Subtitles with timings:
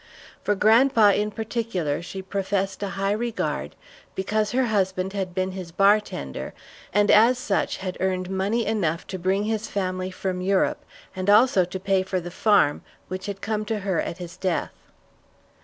[0.43, 3.75] For grandpa in particular she professed a high regard,
[4.15, 6.55] because her husband had been his bartender,
[6.91, 10.83] and as such had earned money enough to bring his family from Europe,
[11.15, 14.73] and also to pay for the farm which had come to her at his death.